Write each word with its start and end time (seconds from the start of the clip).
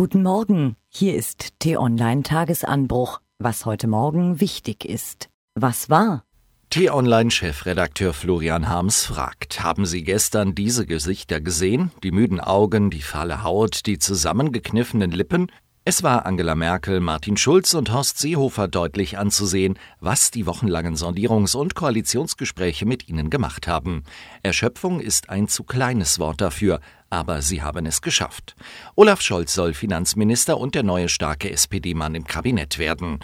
Guten 0.00 0.22
Morgen, 0.22 0.76
hier 0.88 1.14
ist 1.14 1.58
T-Online 1.58 2.22
Tagesanbruch, 2.22 3.20
was 3.38 3.66
heute 3.66 3.86
Morgen 3.86 4.40
wichtig 4.40 4.86
ist. 4.86 5.28
Was 5.54 5.90
war? 5.90 6.24
T-Online-Chefredakteur 6.70 8.14
Florian 8.14 8.66
Harms 8.66 9.04
fragt, 9.04 9.62
haben 9.62 9.84
Sie 9.84 10.02
gestern 10.02 10.54
diese 10.54 10.86
Gesichter 10.86 11.42
gesehen? 11.42 11.90
Die 12.02 12.12
müden 12.12 12.40
Augen, 12.40 12.88
die 12.88 13.02
fahle 13.02 13.42
Haut, 13.42 13.84
die 13.84 13.98
zusammengekniffenen 13.98 15.10
Lippen? 15.10 15.52
Es 15.82 16.02
war 16.02 16.26
Angela 16.26 16.54
Merkel, 16.54 17.00
Martin 17.00 17.38
Schulz 17.38 17.72
und 17.72 17.90
Horst 17.90 18.18
Seehofer 18.18 18.68
deutlich 18.68 19.16
anzusehen, 19.16 19.78
was 19.98 20.30
die 20.30 20.44
wochenlangen 20.44 20.94
Sondierungs- 20.94 21.56
und 21.56 21.74
Koalitionsgespräche 21.74 22.84
mit 22.84 23.08
ihnen 23.08 23.30
gemacht 23.30 23.66
haben. 23.66 24.04
Erschöpfung 24.42 25.00
ist 25.00 25.30
ein 25.30 25.48
zu 25.48 25.64
kleines 25.64 26.18
Wort 26.18 26.42
dafür, 26.42 26.80
aber 27.08 27.40
sie 27.40 27.62
haben 27.62 27.86
es 27.86 28.02
geschafft. 28.02 28.56
Olaf 28.94 29.22
Scholz 29.22 29.54
soll 29.54 29.72
Finanzminister 29.72 30.58
und 30.58 30.74
der 30.74 30.82
neue 30.82 31.08
starke 31.08 31.50
SPD-Mann 31.50 32.14
im 32.14 32.24
Kabinett 32.24 32.78
werden. 32.78 33.20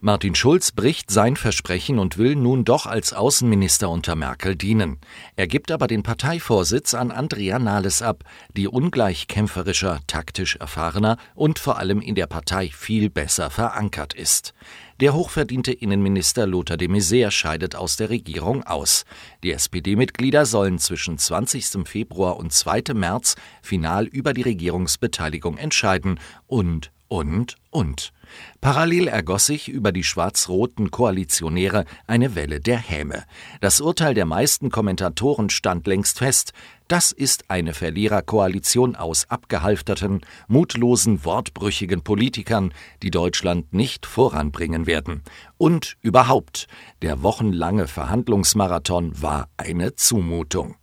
Martin 0.00 0.34
Schulz 0.34 0.72
bricht 0.72 1.10
sein 1.10 1.36
Versprechen 1.36 1.98
und 1.98 2.18
will 2.18 2.34
nun 2.34 2.64
doch 2.64 2.86
als 2.86 3.12
Außenminister 3.12 3.88
unter 3.88 4.16
Merkel 4.16 4.56
dienen. 4.56 4.98
Er 5.36 5.46
gibt 5.46 5.70
aber 5.70 5.86
den 5.86 6.02
Parteivorsitz 6.02 6.94
an 6.94 7.10
Andrea 7.10 7.58
Nahles 7.58 8.02
ab, 8.02 8.24
die 8.56 8.66
ungleich 8.66 9.28
kämpferischer, 9.28 10.00
taktisch 10.06 10.56
erfahrener 10.56 11.18
und 11.34 11.58
vor 11.58 11.78
allem 11.78 12.00
in 12.00 12.14
der 12.14 12.26
Partei 12.26 12.68
viel 12.68 13.10
besser 13.10 13.50
verankert 13.50 14.14
ist. 14.14 14.54
Der 15.00 15.14
hochverdiente 15.14 15.72
Innenminister 15.72 16.46
Lothar 16.46 16.76
de 16.76 16.88
Maizière 16.88 17.30
scheidet 17.30 17.74
aus 17.74 17.96
der 17.96 18.10
Regierung 18.10 18.62
aus. 18.64 19.04
Die 19.42 19.52
SPD-Mitglieder 19.52 20.46
sollen 20.46 20.78
zwischen 20.78 21.18
20. 21.18 21.88
Februar 21.88 22.36
und 22.36 22.52
2. 22.52 22.94
März 22.94 23.36
final 23.62 24.06
über 24.06 24.32
die 24.32 24.42
Regierungsbeteiligung 24.42 25.58
entscheiden 25.58 26.18
und 26.46 26.92
und, 27.12 27.56
und. 27.70 28.10
Parallel 28.60 29.08
ergoss 29.08 29.46
sich 29.46 29.68
über 29.68 29.92
die 29.92 30.04
schwarz-roten 30.04 30.90
Koalitionäre 30.90 31.84
eine 32.06 32.34
Welle 32.34 32.60
der 32.60 32.78
Häme. 32.78 33.24
Das 33.60 33.80
Urteil 33.80 34.14
der 34.14 34.26
meisten 34.26 34.70
Kommentatoren 34.70 35.50
stand 35.50 35.86
längst 35.86 36.18
fest. 36.18 36.52
Das 36.88 37.12
ist 37.12 37.50
eine 37.50 37.74
Verliererkoalition 37.74 38.96
aus 38.96 39.28
abgehalfterten, 39.28 40.20
mutlosen, 40.48 41.24
wortbrüchigen 41.24 42.02
Politikern, 42.02 42.74
die 43.02 43.10
Deutschland 43.10 43.72
nicht 43.72 44.06
voranbringen 44.06 44.86
werden. 44.86 45.22
Und 45.58 45.96
überhaupt, 46.00 46.66
der 47.00 47.22
wochenlange 47.22 47.86
Verhandlungsmarathon 47.86 49.22
war 49.22 49.48
eine 49.56 49.94
Zumutung. 49.94 50.76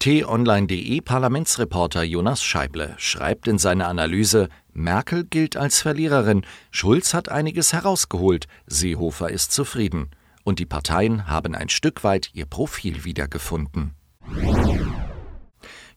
T-Online.de 0.00 1.02
Parlamentsreporter 1.02 2.02
Jonas 2.02 2.42
Scheible 2.42 2.94
schreibt 2.96 3.46
in 3.46 3.58
seiner 3.58 3.86
Analyse, 3.86 4.48
Merkel 4.72 5.24
gilt 5.24 5.58
als 5.58 5.82
Verliererin, 5.82 6.46
Schulz 6.70 7.12
hat 7.12 7.28
einiges 7.28 7.74
herausgeholt, 7.74 8.46
Seehofer 8.66 9.28
ist 9.28 9.52
zufrieden. 9.52 10.08
Und 10.42 10.58
die 10.58 10.64
Parteien 10.64 11.26
haben 11.26 11.54
ein 11.54 11.68
Stück 11.68 12.02
weit 12.02 12.30
ihr 12.32 12.46
Profil 12.46 13.04
wiedergefunden. 13.04 13.94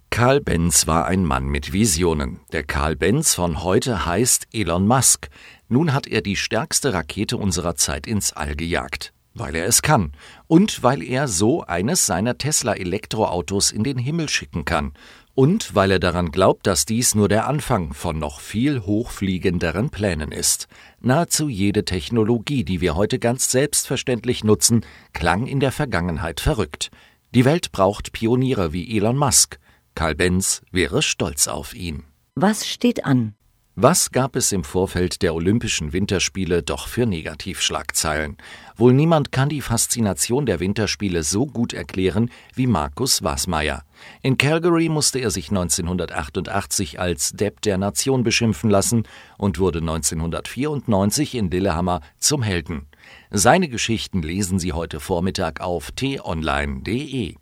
Karl 0.09 0.41
Benz 0.41 0.85
war 0.85 1.05
ein 1.05 1.23
Mann 1.23 1.45
mit 1.45 1.71
Visionen. 1.71 2.41
Der 2.51 2.63
Karl 2.63 2.97
Benz 2.97 3.33
von 3.33 3.63
heute 3.63 4.05
heißt 4.05 4.47
Elon 4.51 4.85
Musk. 4.85 5.29
Nun 5.69 5.93
hat 5.93 6.07
er 6.07 6.21
die 6.21 6.35
stärkste 6.35 6.93
Rakete 6.93 7.37
unserer 7.37 7.77
Zeit 7.77 8.05
ins 8.05 8.33
All 8.33 8.57
gejagt. 8.57 9.13
Weil 9.33 9.55
er 9.55 9.65
es 9.65 9.81
kann 9.81 10.11
und 10.47 10.83
weil 10.83 11.01
er 11.01 11.27
so 11.27 11.63
eines 11.63 12.05
seiner 12.05 12.37
Tesla-Elektroautos 12.37 13.71
in 13.71 13.83
den 13.83 13.97
Himmel 13.97 14.29
schicken 14.29 14.63
kann 14.63 14.93
und 15.35 15.73
weil 15.73 15.91
er 15.91 15.99
daran 15.99 16.31
glaubt, 16.31 16.67
dass 16.67 16.85
dies 16.85 17.15
nur 17.15 17.27
der 17.27 17.47
Anfang 17.47 17.93
von 17.93 18.19
noch 18.19 18.39
viel 18.39 18.81
hochfliegenderen 18.81 19.89
Plänen 19.89 20.31
ist. 20.31 20.67
Nahezu 21.01 21.49
jede 21.49 21.85
Technologie, 21.85 22.63
die 22.63 22.81
wir 22.81 22.95
heute 22.95 23.17
ganz 23.17 23.49
selbstverständlich 23.49 24.43
nutzen, 24.43 24.85
klang 25.13 25.47
in 25.47 25.59
der 25.59 25.71
Vergangenheit 25.71 26.39
verrückt. 26.39 26.91
Die 27.33 27.45
Welt 27.45 27.71
braucht 27.71 28.11
Pioniere 28.11 28.73
wie 28.73 28.95
Elon 28.95 29.17
Musk. 29.17 29.59
Karl 29.95 30.15
Benz 30.15 30.61
wäre 30.71 31.01
stolz 31.01 31.47
auf 31.47 31.73
ihn. 31.73 32.03
Was 32.35 32.67
steht 32.67 33.05
an? 33.05 33.33
Was 33.75 34.11
gab 34.11 34.35
es 34.35 34.51
im 34.51 34.63
Vorfeld 34.63 35.23
der 35.23 35.33
Olympischen 35.33 35.93
Winterspiele 35.93 36.61
doch 36.61 36.87
für 36.87 37.07
Negativschlagzeilen? 37.07 38.37
Wohl 38.75 38.93
niemand 38.93 39.31
kann 39.31 39.49
die 39.49 39.61
Faszination 39.61 40.45
der 40.45 40.59
Winterspiele 40.59 41.23
so 41.23 41.47
gut 41.47 41.73
erklären 41.73 42.29
wie 42.53 42.67
Markus 42.67 43.23
Wasmeier. 43.23 43.81
In 44.21 44.37
Calgary 44.37 44.89
musste 44.89 45.17
er 45.17 45.31
sich 45.31 45.49
1988 45.49 46.99
als 46.99 47.31
Depp 47.31 47.61
der 47.61 47.79
Nation 47.79 48.23
beschimpfen 48.23 48.69
lassen 48.69 49.07
und 49.39 49.57
wurde 49.57 49.79
1994 49.79 51.33
in 51.33 51.49
Lillehammer 51.49 52.01
zum 52.19 52.43
Helden. 52.43 52.85
Seine 53.31 53.69
Geschichten 53.69 54.21
lesen 54.21 54.59
Sie 54.59 54.73
heute 54.73 54.99
Vormittag 54.99 55.61
auf 55.61 55.91
t-online.de. 55.93 57.37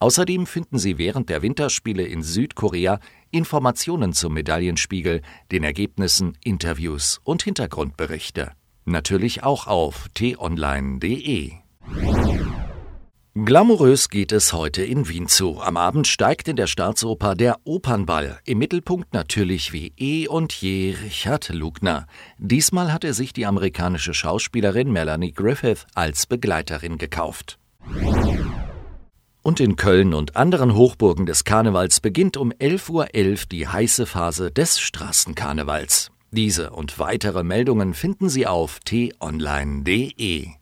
Außerdem 0.00 0.46
finden 0.46 0.78
Sie 0.78 0.98
während 0.98 1.28
der 1.28 1.42
Winterspiele 1.42 2.04
in 2.04 2.22
Südkorea 2.22 3.00
Informationen 3.30 4.12
zum 4.12 4.34
Medaillenspiegel, 4.34 5.22
den 5.50 5.64
Ergebnissen, 5.64 6.38
Interviews 6.44 7.20
und 7.24 7.42
Hintergrundberichte. 7.42 8.52
Natürlich 8.84 9.42
auch 9.42 9.66
auf 9.66 10.08
t-online.de. 10.14 11.52
Glamourös 13.44 14.08
geht 14.08 14.32
es 14.32 14.52
heute 14.52 14.82
in 14.82 15.08
Wien 15.08 15.28
zu. 15.28 15.60
Am 15.60 15.76
Abend 15.76 16.08
steigt 16.08 16.48
in 16.48 16.56
der 16.56 16.66
Staatsoper 16.66 17.34
der 17.34 17.58
Opernball. 17.64 18.40
Im 18.44 18.58
Mittelpunkt 18.58 19.14
natürlich 19.14 19.72
wie 19.72 19.92
eh 19.96 20.26
und 20.26 20.52
je 20.54 20.96
Richard 21.04 21.48
Lugner. 21.50 22.06
Diesmal 22.38 22.92
hat 22.92 23.04
er 23.04 23.14
sich 23.14 23.32
die 23.32 23.46
amerikanische 23.46 24.12
Schauspielerin 24.12 24.90
Melanie 24.90 25.32
Griffith 25.32 25.86
als 25.94 26.26
Begleiterin 26.26 26.98
gekauft. 26.98 27.58
Und 29.48 29.60
in 29.60 29.76
Köln 29.76 30.12
und 30.12 30.36
anderen 30.36 30.74
Hochburgen 30.74 31.24
des 31.24 31.42
Karnevals 31.42 32.00
beginnt 32.00 32.36
um 32.36 32.52
11.11 32.52 32.90
Uhr 32.90 33.06
.11 33.06 33.48
die 33.48 33.66
heiße 33.66 34.04
Phase 34.04 34.50
des 34.50 34.78
Straßenkarnevals. 34.78 36.10
Diese 36.30 36.68
und 36.68 36.98
weitere 36.98 37.42
Meldungen 37.42 37.94
finden 37.94 38.28
Sie 38.28 38.46
auf 38.46 38.78
t-online.de. 38.80 40.57